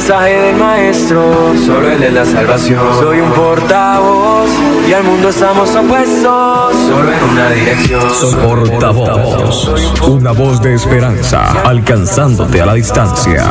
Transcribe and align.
mensaje 0.00 0.34
del 0.34 0.56
maestro, 0.56 1.52
solo 1.66 1.90
él 1.90 2.02
es 2.02 2.12
la 2.14 2.24
salvación. 2.24 2.80
Soy 2.98 3.20
un 3.20 3.30
portavoz 3.32 4.48
y 4.88 4.94
al 4.94 5.04
mundo 5.04 5.28
estamos 5.28 5.76
opuestos, 5.76 6.74
solo 6.88 7.12
en 7.12 7.22
una 7.22 7.50
dirección. 7.50 8.00
Portavoz, 8.42 10.00
una 10.08 10.32
voz 10.32 10.62
de 10.62 10.72
esperanza, 10.72 11.52
alcanzándote 11.64 12.62
a 12.62 12.66
la 12.66 12.74
distancia. 12.74 13.44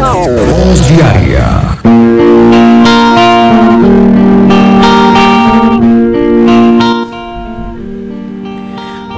Voz 0.00 0.88
diaria. 0.88 1.78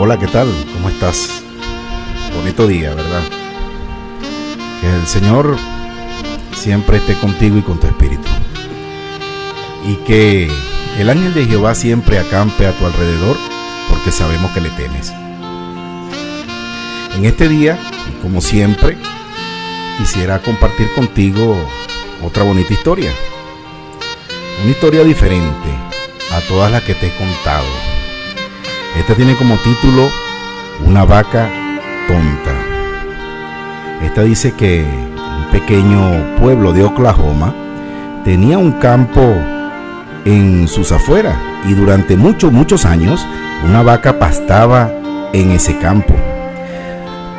Hola, 0.00 0.18
¿qué 0.18 0.26
tal? 0.26 0.48
¿Cómo 0.74 0.88
estás? 0.88 1.44
Bonito 2.34 2.66
día, 2.66 2.90
¿verdad? 2.92 3.22
Que 4.80 4.88
el 4.88 5.06
Señor 5.06 5.56
siempre 6.60 6.98
esté 6.98 7.14
contigo 7.14 7.56
y 7.56 7.62
con 7.62 7.80
tu 7.80 7.86
espíritu. 7.86 8.28
Y 9.88 9.94
que 10.06 10.50
el 10.98 11.08
ángel 11.08 11.32
de 11.32 11.46
Jehová 11.46 11.74
siempre 11.74 12.18
acampe 12.18 12.66
a 12.66 12.76
tu 12.76 12.84
alrededor, 12.84 13.36
porque 13.88 14.12
sabemos 14.12 14.52
que 14.52 14.60
le 14.60 14.68
temes. 14.70 15.12
En 17.16 17.24
este 17.24 17.48
día, 17.48 17.78
como 18.22 18.40
siempre, 18.40 18.98
quisiera 19.98 20.40
compartir 20.40 20.92
contigo 20.94 21.56
otra 22.22 22.44
bonita 22.44 22.72
historia. 22.72 23.10
Una 24.62 24.70
historia 24.70 25.02
diferente 25.02 25.70
a 26.30 26.40
todas 26.42 26.70
las 26.70 26.82
que 26.82 26.94
te 26.94 27.06
he 27.06 27.16
contado. 27.16 27.66
Esta 28.98 29.14
tiene 29.14 29.34
como 29.36 29.56
título 29.56 30.10
Una 30.84 31.04
vaca 31.04 31.50
tonta. 32.06 32.52
Esta 34.02 34.22
dice 34.22 34.52
que 34.52 35.09
pequeño 35.50 36.36
pueblo 36.38 36.72
de 36.72 36.84
Oklahoma 36.84 37.54
tenía 38.24 38.58
un 38.58 38.72
campo 38.72 39.20
en 40.24 40.68
sus 40.68 40.92
afueras 40.92 41.36
y 41.68 41.74
durante 41.74 42.16
muchos, 42.16 42.52
muchos 42.52 42.84
años 42.84 43.24
una 43.64 43.82
vaca 43.82 44.18
pastaba 44.18 44.90
en 45.32 45.50
ese 45.50 45.76
campo. 45.78 46.14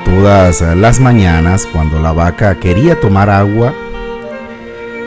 Todas 0.06 0.62
las 0.62 1.00
mañanas 1.00 1.68
cuando 1.72 2.00
la 2.00 2.12
vaca 2.12 2.60
quería 2.60 3.00
tomar 3.00 3.30
agua, 3.30 3.74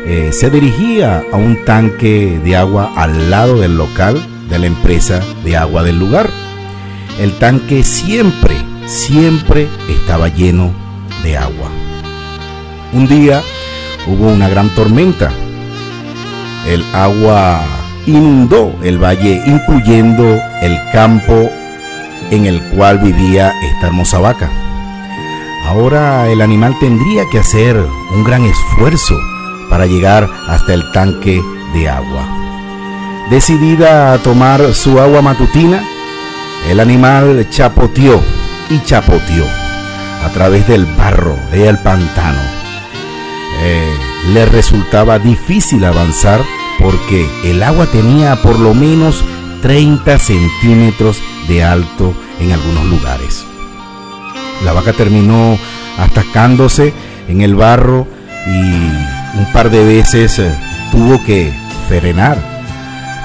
eh, 0.07 0.31
se 0.33 0.51
dirigía 0.51 1.25
a 1.33 1.37
un 1.37 1.65
tanque 1.65 2.41
de 2.43 2.57
agua 2.57 2.93
al 2.97 3.31
lado 3.31 3.61
del 3.61 3.77
local 3.77 4.23
de 4.49 4.59
la 4.59 4.67
empresa 4.67 5.21
de 5.45 5.57
agua 5.57 5.83
del 5.83 5.99
lugar. 5.99 6.29
El 7.19 7.33
tanque 7.39 7.85
siempre, 7.85 8.57
siempre 8.87 9.69
estaba 9.89 10.29
lleno 10.29 10.73
de 11.23 11.37
agua. 11.37 11.84
Un 12.95 13.09
día 13.09 13.43
hubo 14.07 14.29
una 14.29 14.49
gran 14.49 14.69
tormenta. 14.71 15.33
El 16.65 16.85
agua 16.95 17.61
inundó 18.07 18.73
el 18.85 19.03
valle, 19.03 19.43
incluyendo 19.47 20.41
el 20.63 20.79
campo 20.93 21.51
en 22.31 22.47
el 22.47 22.63
cual 22.71 22.99
vivía 22.99 23.53
esta 23.63 23.89
hermosa 23.89 24.21
vaca. 24.21 24.49
Ahora 25.67 26.29
el 26.29 26.41
animal 26.41 26.77
tendría 26.79 27.25
que 27.33 27.41
hacer 27.41 27.77
un 27.77 28.23
gran 28.23 28.45
esfuerzo 28.45 29.19
para 29.69 29.87
llegar 29.87 30.31
hasta 30.49 30.73
el 30.73 30.93
tanque 30.93 31.43
de 31.73 31.89
agua. 31.89 32.29
Decidida 33.29 34.13
a 34.13 34.19
tomar 34.19 34.73
su 34.73 35.01
agua 35.01 35.21
matutina, 35.21 35.83
el 36.71 36.79
animal 36.79 37.49
chapoteó 37.51 38.21
y 38.71 38.79
chapoteó 38.85 39.47
a 40.25 40.29
través 40.29 40.69
del 40.69 40.87
barro 40.87 41.37
del 41.51 41.77
pantano. 41.79 42.54
Eh, 43.67 43.99
le 44.35 44.45
resultaba 44.45 45.19
difícil 45.19 45.87
avanzar 45.87 46.43
porque 46.79 47.27
el 47.45 47.63
agua 47.63 47.87
tenía 47.87 48.37
por 48.43 48.59
lo 48.59 48.75
menos 48.75 49.25
30 49.63 50.19
centímetros 50.19 51.23
de 51.49 51.65
alto 51.65 52.15
en 52.41 52.53
algunos 52.53 52.85
lugares. 52.85 53.47
La 54.65 54.75
vaca 54.75 54.93
terminó 54.93 55.59
atacándose 55.99 56.93
en 57.27 57.41
el 57.41 57.55
barro 57.55 58.07
y 58.47 59.39
un 59.39 59.47
par 59.55 59.71
de 59.71 59.83
veces 59.83 60.39
eh, 60.39 60.55
tuvo 60.91 61.25
que 61.25 61.51
frenar, 61.89 62.37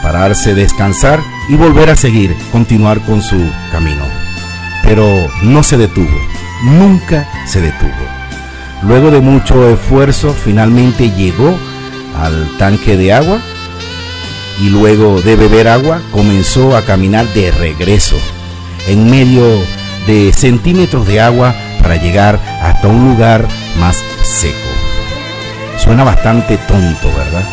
pararse, 0.01 0.55
descansar 0.55 1.19
y 1.49 1.55
volver 1.55 1.89
a 1.89 1.95
seguir, 1.97 2.33
continuar 2.53 3.01
con 3.01 3.21
su 3.21 3.37
camino. 3.73 4.05
Pero 4.83 5.05
no 5.43 5.63
se 5.63 5.77
detuvo, 5.77 6.17
nunca 6.63 7.27
se 7.45 7.59
detuvo. 7.59 8.18
Luego 8.83 9.11
de 9.11 9.19
mucho 9.19 9.69
esfuerzo, 9.69 10.33
finalmente 10.33 11.11
llegó 11.11 11.57
al 12.17 12.49
tanque 12.57 12.95
de 12.95 13.13
agua 13.13 13.39
y 14.61 14.69
luego 14.69 15.21
de 15.21 15.35
beber 15.35 15.67
agua 15.67 16.01
comenzó 16.11 16.75
a 16.75 16.81
caminar 16.83 17.25
de 17.33 17.51
regreso 17.51 18.15
en 18.87 19.09
medio 19.09 19.43
de 20.07 20.31
centímetros 20.33 21.07
de 21.07 21.19
agua 21.19 21.53
para 21.81 21.97
llegar 21.97 22.39
hasta 22.61 22.87
un 22.87 23.09
lugar 23.09 23.47
más 23.79 23.97
seco. 24.23 24.57
Suena 25.77 26.03
bastante 26.03 26.57
tonto, 26.57 27.09
¿verdad? 27.17 27.43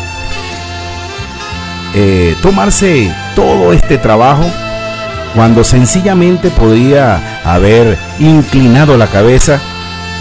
Eh, 1.93 2.35
tomarse 2.41 3.13
todo 3.35 3.73
este 3.73 3.97
trabajo 3.97 4.43
cuando 5.33 5.63
sencillamente 5.63 6.49
podría 6.49 7.41
haber 7.43 7.97
inclinado 8.19 8.97
la 8.97 9.07
cabeza 9.07 9.59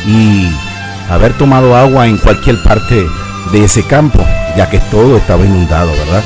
y 0.06 0.48
haber 1.08 1.32
tomado 1.34 1.76
agua 1.76 2.06
en 2.06 2.18
cualquier 2.18 2.62
parte 2.62 3.06
de 3.52 3.64
ese 3.64 3.84
campo, 3.84 4.24
ya 4.56 4.68
que 4.68 4.78
todo 4.78 5.16
estaba 5.16 5.44
inundado, 5.44 5.92
¿verdad? 5.92 6.22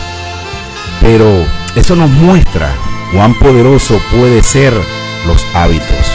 Pero 1.01 1.45
eso 1.75 1.97
nos 1.97 2.11
muestra 2.11 2.71
cuán 3.13 3.35
poderoso 3.35 4.01
puede 4.11 4.43
ser 4.43 4.73
los 5.27 5.45
hábitos. 5.55 6.07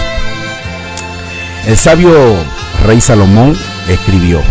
El 1.67 1.77
sabio 1.77 2.11
rey 2.85 3.01
Salomón 3.01 3.57
escribió, 3.87 4.41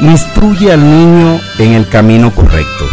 instruye 0.00 0.72
al 0.72 0.84
niño 0.84 1.40
en 1.58 1.72
el 1.72 1.88
camino 1.88 2.34
correcto 2.34 2.84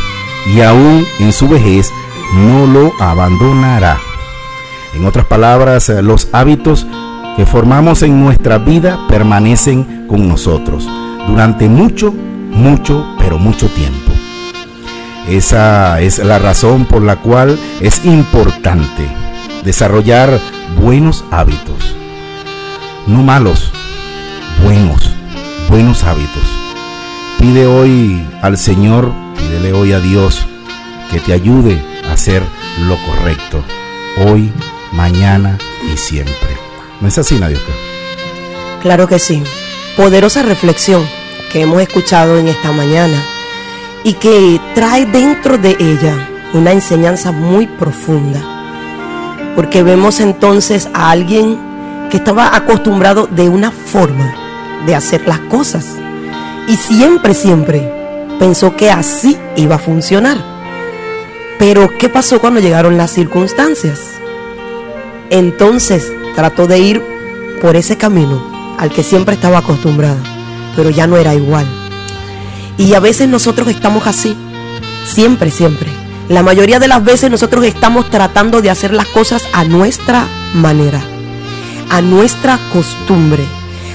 y 0.53 0.61
aún 0.61 1.05
en 1.19 1.33
su 1.33 1.47
vejez 1.47 1.91
no 2.33 2.65
lo 2.65 2.93
abandonará. 2.99 3.99
En 4.93 5.05
otras 5.05 5.25
palabras, 5.25 5.89
los 5.89 6.29
hábitos 6.31 6.87
que 7.35 7.45
formamos 7.45 8.01
en 8.01 8.19
nuestra 8.23 8.57
vida 8.57 8.99
permanecen 9.09 10.07
con 10.07 10.27
nosotros 10.27 10.87
durante 11.27 11.67
mucho, 11.67 12.11
mucho, 12.11 13.05
pero 13.19 13.37
mucho 13.37 13.67
tiempo. 13.69 14.11
Esa 15.27 15.99
es 16.01 16.19
la 16.19 16.39
razón 16.39 16.85
por 16.85 17.01
la 17.01 17.17
cual 17.17 17.59
es 17.81 18.05
importante 18.05 19.07
desarrollar 19.63 20.39
buenos 20.79 21.25
hábitos. 21.31 21.95
No 23.07 23.23
malos, 23.23 23.71
buenos, 24.63 25.11
buenos 25.69 26.03
hábitos. 26.03 26.43
Pide 27.39 27.65
hoy 27.67 28.23
al 28.41 28.57
Señor, 28.57 29.11
pídele 29.35 29.73
hoy 29.73 29.93
a 29.93 29.99
Dios 29.99 30.45
que 31.11 31.19
te 31.19 31.33
ayude 31.33 31.81
a 32.07 32.13
hacer 32.13 32.43
lo 32.87 32.97
correcto. 33.05 33.63
Hoy, 34.25 34.51
mañana 34.93 35.57
y 35.91 35.97
siempre. 35.97 36.64
¿No 37.01 37.07
es 37.07 37.17
así, 37.17 37.35
Nadioka? 37.35 37.71
Claro 38.81 39.07
que 39.07 39.19
sí. 39.19 39.43
Poderosa 39.97 40.43
reflexión 40.43 41.05
que 41.51 41.61
hemos 41.61 41.81
escuchado 41.81 42.37
en 42.37 42.47
esta 42.47 42.71
mañana 42.71 43.17
y 44.03 44.13
que 44.13 44.59
trae 44.73 45.05
dentro 45.05 45.57
de 45.57 45.75
ella 45.79 46.29
una 46.53 46.71
enseñanza 46.71 47.31
muy 47.31 47.67
profunda. 47.67 48.41
Porque 49.55 49.83
vemos 49.83 50.19
entonces 50.19 50.89
a 50.93 51.11
alguien 51.11 51.57
que 52.09 52.17
estaba 52.17 52.55
acostumbrado 52.55 53.27
de 53.27 53.49
una 53.49 53.71
forma 53.71 54.35
de 54.85 54.95
hacer 54.95 55.27
las 55.27 55.39
cosas 55.39 55.87
y 56.67 56.75
siempre, 56.75 57.33
siempre 57.33 57.91
pensó 58.39 58.75
que 58.75 58.91
así 58.91 59.37
iba 59.55 59.75
a 59.75 59.79
funcionar. 59.79 60.37
Pero 61.57 61.97
¿qué 61.97 62.09
pasó 62.09 62.39
cuando 62.39 62.59
llegaron 62.59 62.97
las 62.97 63.11
circunstancias? 63.11 63.99
Entonces 65.29 66.11
trató 66.35 66.67
de 66.67 66.79
ir 66.79 67.03
por 67.61 67.75
ese 67.75 67.97
camino 67.97 68.43
al 68.77 68.91
que 68.91 69.03
siempre 69.03 69.35
estaba 69.35 69.59
acostumbrado, 69.59 70.17
pero 70.75 70.89
ya 70.89 71.07
no 71.07 71.17
era 71.17 71.33
igual. 71.33 71.65
Y 72.77 72.93
a 72.93 72.99
veces 72.99 73.27
nosotros 73.29 73.69
estamos 73.69 74.05
así, 74.07 74.35
siempre, 75.05 75.49
siempre. 75.51 75.89
La 76.27 76.43
mayoría 76.43 76.79
de 76.79 76.87
las 76.87 77.03
veces 77.03 77.29
nosotros 77.29 77.63
estamos 77.65 78.09
tratando 78.09 78.61
de 78.61 78.69
hacer 78.69 78.93
las 78.93 79.07
cosas 79.07 79.43
a 79.53 79.63
nuestra 79.63 80.27
manera, 80.53 81.01
a 81.89 82.01
nuestra 82.01 82.59
costumbre, 82.73 83.43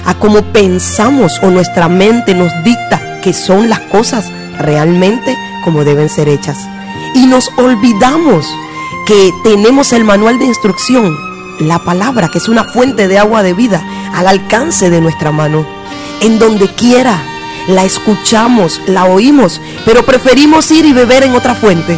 a 0.05 0.15
cómo 0.15 0.41
pensamos 0.41 1.39
o 1.43 1.51
nuestra 1.51 1.89
mente 1.89 2.33
nos 2.33 2.51
dicta 2.63 3.19
que 3.21 3.33
son 3.33 3.69
las 3.69 3.81
cosas 3.81 4.31
realmente 4.57 5.37
como 5.63 5.83
deben 5.83 6.09
ser 6.09 6.29
hechas. 6.29 6.57
Y 7.13 7.27
nos 7.27 7.51
olvidamos 7.57 8.47
que 9.05 9.31
tenemos 9.43 9.93
el 9.93 10.03
manual 10.03 10.39
de 10.39 10.45
instrucción, 10.45 11.13
la 11.61 11.79
palabra, 11.79 12.29
que 12.29 12.39
es 12.39 12.49
una 12.49 12.63
fuente 12.63 13.07
de 13.07 13.17
agua 13.17 13.43
de 13.43 13.53
vida, 13.53 13.83
al 14.13 14.27
alcance 14.27 14.89
de 14.89 15.01
nuestra 15.01 15.31
mano, 15.31 15.65
en 16.21 16.39
donde 16.39 16.67
quiera 16.67 17.21
la 17.67 17.83
escuchamos, 17.85 18.81
la 18.87 19.05
oímos, 19.05 19.61
pero 19.85 20.03
preferimos 20.05 20.71
ir 20.71 20.85
y 20.85 20.93
beber 20.93 21.23
en 21.23 21.35
otra 21.35 21.55
fuente. 21.55 21.97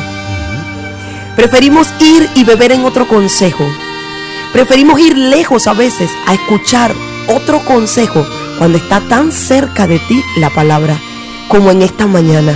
Preferimos 1.36 1.88
ir 2.00 2.30
y 2.36 2.44
beber 2.44 2.72
en 2.72 2.86
otro 2.86 3.08
consejo. 3.08 3.66
Preferimos 4.52 5.00
ir 5.00 5.18
lejos 5.18 5.68
a 5.68 5.74
veces 5.74 6.12
a 6.28 6.34
escuchar 6.34 6.94
otro 7.28 7.60
consejo 7.66 8.26
cuando 8.58 8.78
está 8.78 9.00
tan 9.02 9.32
cerca 9.32 9.88
de 9.88 10.00
ti 10.00 10.22
la 10.38 10.50
palabra 10.52 10.96
como 11.48 11.72
en 11.72 11.82
esta 11.82 12.06
mañana. 12.06 12.54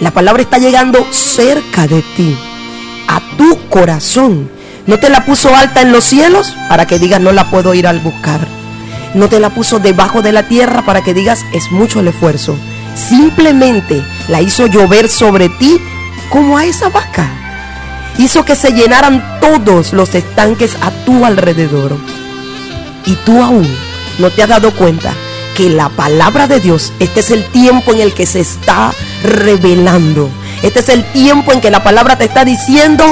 La 0.00 0.10
palabra 0.10 0.42
está 0.42 0.58
llegando 0.58 1.06
cerca 1.10 1.86
de 1.86 2.02
ti, 2.16 2.36
a 3.08 3.20
tu 3.36 3.68
corazón. 3.68 4.50
No 4.86 4.98
te 4.98 5.08
la 5.08 5.24
puso 5.24 5.54
alta 5.54 5.80
en 5.80 5.92
los 5.92 6.04
cielos 6.04 6.54
para 6.68 6.86
que 6.86 6.98
digas 6.98 7.20
no 7.20 7.32
la 7.32 7.50
puedo 7.50 7.74
ir 7.74 7.86
al 7.86 8.00
buscar. 8.00 8.40
No 9.14 9.28
te 9.28 9.40
la 9.40 9.50
puso 9.50 9.78
debajo 9.78 10.22
de 10.22 10.32
la 10.32 10.44
tierra 10.44 10.82
para 10.82 11.02
que 11.02 11.14
digas 11.14 11.40
es 11.52 11.70
mucho 11.70 12.00
el 12.00 12.08
esfuerzo. 12.08 12.56
Simplemente 12.94 14.02
la 14.28 14.40
hizo 14.40 14.66
llover 14.66 15.08
sobre 15.08 15.48
ti 15.48 15.80
como 16.30 16.58
a 16.58 16.64
esa 16.64 16.88
vaca 16.88 17.30
hizo 18.18 18.44
que 18.44 18.56
se 18.56 18.72
llenaran 18.72 19.40
todos 19.40 19.92
los 19.92 20.14
estanques 20.14 20.76
a 20.80 20.90
tu 21.04 21.24
alrededor. 21.24 21.96
Y 23.06 23.14
tú 23.16 23.42
aún 23.42 23.68
no 24.18 24.30
te 24.30 24.42
has 24.42 24.48
dado 24.48 24.72
cuenta 24.72 25.12
que 25.56 25.68
la 25.68 25.88
palabra 25.90 26.46
de 26.46 26.60
Dios, 26.60 26.92
este 26.98 27.20
es 27.20 27.30
el 27.30 27.44
tiempo 27.44 27.92
en 27.92 28.00
el 28.00 28.14
que 28.14 28.26
se 28.26 28.40
está 28.40 28.92
revelando. 29.22 30.30
Este 30.62 30.80
es 30.80 30.88
el 30.88 31.04
tiempo 31.12 31.52
en 31.52 31.60
que 31.60 31.70
la 31.70 31.82
palabra 31.82 32.16
te 32.16 32.24
está 32.24 32.44
diciendo, 32.44 33.04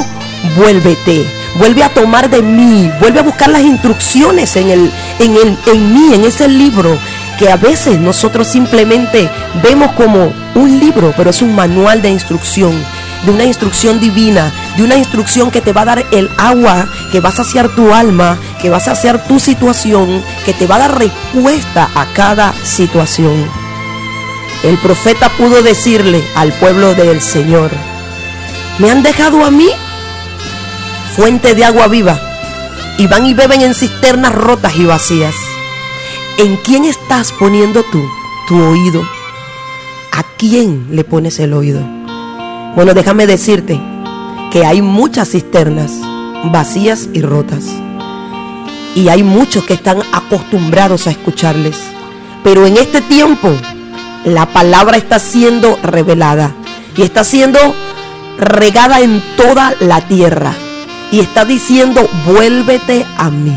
vuélvete, 0.57 1.27
vuelve 1.57 1.83
a 1.83 1.89
tomar 1.89 2.31
de 2.31 2.43
mí, 2.43 2.91
vuelve 3.01 3.21
a 3.21 3.25
buscar 3.25 3.49
las 3.49 3.63
instrucciones 3.63 4.57
en, 4.57 4.71
el, 4.71 4.91
en, 5.19 5.37
el, 5.37 5.59
en 5.67 5.95
mí, 5.95 6.15
en 6.15 6.25
ese 6.25 6.49
libro 6.49 6.97
que 7.39 7.51
a 7.51 7.57
veces 7.57 7.99
nosotros 7.99 8.47
simplemente 8.47 9.31
vemos 9.63 9.93
como 9.93 10.33
un 10.55 10.79
libro, 10.79 11.15
pero 11.17 11.31
es 11.31 11.41
un 11.43 11.55
manual 11.55 12.03
de 12.03 12.11
instrucción 12.11 12.73
de 13.25 13.33
una 13.33 13.45
instrucción 13.45 14.01
divina, 14.01 14.53
de 14.77 14.83
una 14.83 14.97
instrucción 14.97 15.51
que 15.51 15.61
te 15.61 15.73
va 15.73 15.83
a 15.83 15.87
dar 15.87 16.07
el 16.11 16.31
agua, 16.39 16.89
que 17.13 17.21
va 17.21 17.31
a 17.31 17.33
saciar 17.33 17.69
tu 17.69 17.93
alma, 17.93 18.39
que 18.61 18.71
va 18.71 18.79
a 18.79 18.81
saciar 18.81 19.27
tu 19.27 19.39
situación, 19.39 20.23
que 20.45 20.55
te 20.55 20.67
va 20.67 20.77
a 20.77 20.81
dar 20.81 20.99
respuesta 20.99 21.89
a 21.95 22.07
cada 22.15 22.55
situación. 22.65 23.47
El 24.63 24.79
profeta 24.79 25.31
pudo 25.31 25.63
decirle 25.63 26.23
al 26.35 26.53
pueblo 26.53 26.95
del 26.95 27.21
Señor, 27.21 27.71
me 28.79 28.91
han 28.91 29.03
dejado 29.03 29.45
a 29.45 29.51
mí 29.51 29.69
fuente 31.17 31.55
de 31.55 31.65
agua 31.65 31.89
viva 31.89 32.19
y 32.99 33.07
van 33.07 33.27
y 33.27 33.35
beben 33.35 33.63
en 33.63 33.75
cisternas 33.75 34.35
rotas 34.35 34.77
y 34.77 34.85
vacías. 34.85 35.35
¿En 36.39 36.57
quién 36.57 36.85
estás 36.85 37.33
poniendo 37.33 37.83
tú 37.85 38.03
tu 38.49 38.61
oído? 38.63 39.03
¿A 40.13 40.23
quién 40.39 40.87
le 40.91 41.05
pones 41.05 41.39
el 41.41 41.53
oído? 41.53 41.81
Bueno, 42.75 42.95
déjame 42.95 43.27
decirte 43.27 43.81
que 44.51 44.65
hay 44.65 44.83
muchas 44.83 45.31
cisternas 45.31 45.93
vacías 46.45 47.09
y 47.13 47.23
rotas. 47.23 47.65
Y 48.95 49.09
hay 49.09 49.23
muchos 49.23 49.65
que 49.65 49.75
están 49.75 49.99
acostumbrados 50.13 51.07
a 51.07 51.11
escucharles. 51.11 51.79
Pero 52.43 52.67
en 52.67 52.77
este 52.77 53.01
tiempo 53.03 53.51
la 54.25 54.47
palabra 54.47 54.97
está 54.97 55.19
siendo 55.19 55.79
revelada 55.83 56.55
y 56.97 57.03
está 57.03 57.25
siendo 57.25 57.59
regada 58.39 59.01
en 59.01 59.23
toda 59.37 59.75
la 59.81 60.01
tierra. 60.03 60.55
Y 61.13 61.19
está 61.19 61.45
diciendo, 61.45 62.09
vuélvete 62.25 63.05
a 63.17 63.31
mí. 63.31 63.57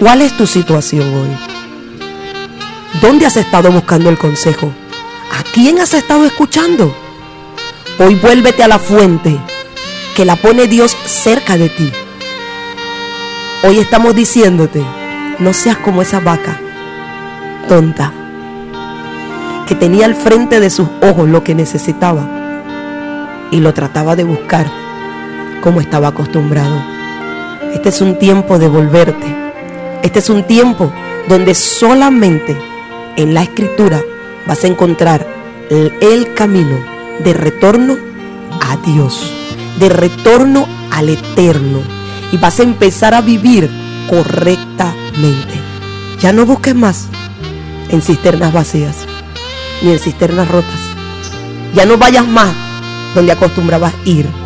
¿Cuál 0.00 0.22
es 0.22 0.36
tu 0.36 0.46
situación 0.46 1.02
hoy? 1.02 1.36
¿Dónde 3.00 3.26
has 3.26 3.36
estado 3.36 3.70
buscando 3.70 4.10
el 4.10 4.18
consejo? 4.18 4.72
¿A 5.30 5.42
quién 5.52 5.78
has 5.78 5.94
estado 5.94 6.24
escuchando? 6.24 6.94
Hoy 7.98 8.16
vuélvete 8.16 8.62
a 8.62 8.68
la 8.68 8.78
fuente 8.78 9.38
que 10.16 10.24
la 10.24 10.36
pone 10.36 10.66
Dios 10.66 10.96
cerca 11.06 11.56
de 11.56 11.68
ti. 11.68 11.92
Hoy 13.62 13.78
estamos 13.78 14.14
diciéndote, 14.14 14.84
no 15.38 15.52
seas 15.52 15.78
como 15.78 16.02
esa 16.02 16.20
vaca 16.20 16.60
tonta 17.68 18.12
que 19.66 19.74
tenía 19.74 20.06
al 20.06 20.14
frente 20.14 20.60
de 20.60 20.70
sus 20.70 20.88
ojos 21.02 21.28
lo 21.28 21.42
que 21.42 21.54
necesitaba 21.54 22.28
y 23.50 23.60
lo 23.60 23.74
trataba 23.74 24.14
de 24.16 24.24
buscar 24.24 24.85
como 25.66 25.80
estaba 25.80 26.06
acostumbrado. 26.06 26.80
Este 27.74 27.88
es 27.88 28.00
un 28.00 28.20
tiempo 28.20 28.56
de 28.56 28.68
volverte. 28.68 29.26
Este 30.04 30.20
es 30.20 30.30
un 30.30 30.44
tiempo 30.44 30.92
donde 31.28 31.56
solamente 31.56 32.56
en 33.16 33.34
la 33.34 33.42
escritura 33.42 34.00
vas 34.46 34.62
a 34.62 34.68
encontrar 34.68 35.26
el, 35.68 36.34
camino 36.34 36.78
de 37.18 37.32
retorno 37.32 37.96
a 38.60 38.76
Dios, 38.76 39.32
de 39.80 39.88
retorno 39.88 40.68
al 40.92 41.08
eterno. 41.08 41.80
Y 42.30 42.36
vas 42.36 42.60
a 42.60 42.62
empezar 42.62 43.12
a 43.14 43.20
vivir 43.20 43.68
correctamente. 44.08 45.54
Ya 46.20 46.32
no 46.32 46.46
busques 46.46 46.76
más 46.76 47.08
en 47.88 48.02
cisternas 48.02 48.52
vacías, 48.52 48.98
ni 49.82 49.90
en 49.90 49.98
cisternas 49.98 50.46
rotas. 50.46 50.80
Ya 51.74 51.86
no 51.86 51.98
vayas 51.98 52.28
más 52.28 52.54
donde 53.16 53.32
acostumbrabas 53.32 53.94
ir. 54.04 54.45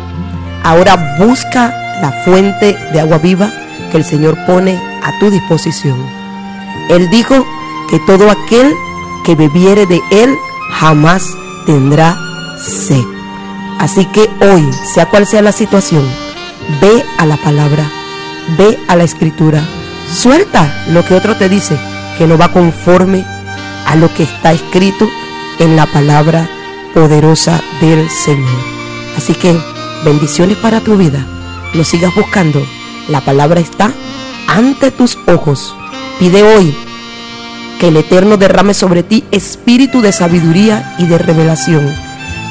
Ahora 0.63 1.15
busca 1.19 1.73
la 2.01 2.11
fuente 2.23 2.77
de 2.93 2.99
agua 2.99 3.17
viva 3.17 3.51
que 3.91 3.97
el 3.97 4.05
Señor 4.05 4.37
pone 4.45 4.79
a 5.03 5.17
tu 5.19 5.29
disposición. 5.29 5.97
Él 6.89 7.09
dijo 7.09 7.45
que 7.89 7.99
todo 7.99 8.29
aquel 8.29 8.73
que 9.25 9.35
bebiere 9.35 9.85
de 9.85 9.99
Él 10.11 10.35
jamás 10.71 11.23
tendrá 11.65 12.17
sé. 12.57 13.03
Así 13.79 14.05
que 14.05 14.29
hoy, 14.41 14.69
sea 14.93 15.07
cual 15.07 15.25
sea 15.25 15.41
la 15.41 15.51
situación, 15.51 16.07
ve 16.79 17.03
a 17.17 17.25
la 17.25 17.37
palabra, 17.37 17.89
ve 18.57 18.77
a 18.87 18.95
la 18.95 19.03
escritura, 19.03 19.61
suelta 20.13 20.85
lo 20.89 21.03
que 21.03 21.15
otro 21.15 21.35
te 21.35 21.49
dice 21.49 21.77
que 22.17 22.27
no 22.27 22.37
va 22.37 22.51
conforme 22.51 23.25
a 23.87 23.95
lo 23.95 24.13
que 24.13 24.23
está 24.23 24.51
escrito 24.51 25.09
en 25.59 25.75
la 25.75 25.85
palabra 25.87 26.47
poderosa 26.93 27.61
del 27.79 28.09
Señor. 28.09 28.49
Así 29.17 29.33
que 29.33 29.59
bendiciones 30.03 30.57
para 30.57 30.81
tu 30.81 30.97
vida. 30.97 31.25
No 31.73 31.83
sigas 31.83 32.13
buscando. 32.15 32.65
La 33.07 33.21
palabra 33.21 33.59
está 33.59 33.91
ante 34.47 34.91
tus 34.91 35.17
ojos. 35.27 35.75
Pide 36.19 36.43
hoy 36.43 36.75
que 37.79 37.87
el 37.87 37.97
Eterno 37.97 38.37
derrame 38.37 38.73
sobre 38.73 39.03
ti 39.03 39.23
espíritu 39.31 40.01
de 40.01 40.11
sabiduría 40.11 40.95
y 40.99 41.05
de 41.07 41.17
revelación 41.17 41.91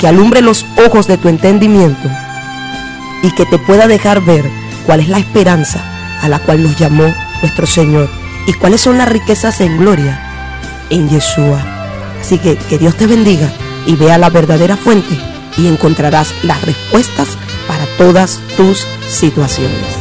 que 0.00 0.08
alumbre 0.08 0.40
los 0.40 0.66
ojos 0.86 1.06
de 1.06 1.18
tu 1.18 1.28
entendimiento 1.28 2.08
y 3.22 3.30
que 3.32 3.46
te 3.46 3.58
pueda 3.58 3.86
dejar 3.86 4.22
ver 4.22 4.50
cuál 4.86 5.00
es 5.00 5.08
la 5.08 5.18
esperanza 5.18 5.84
a 6.22 6.28
la 6.28 6.38
cual 6.40 6.62
nos 6.62 6.76
llamó 6.78 7.14
nuestro 7.42 7.66
Señor 7.66 8.08
y 8.46 8.54
cuáles 8.54 8.80
son 8.80 8.98
las 8.98 9.08
riquezas 9.08 9.60
en 9.60 9.76
gloria 9.78 10.20
en 10.88 11.08
Yeshua. 11.08 11.60
Así 12.20 12.38
que 12.38 12.56
que 12.56 12.78
Dios 12.78 12.96
te 12.96 13.06
bendiga 13.06 13.52
y 13.86 13.94
vea 13.94 14.18
la 14.18 14.30
verdadera 14.30 14.76
fuente 14.76 15.29
y 15.56 15.66
encontrarás 15.68 16.34
las 16.42 16.60
respuestas 16.62 17.36
para 17.68 17.84
todas 17.96 18.40
tus 18.56 18.86
situaciones. 19.08 19.99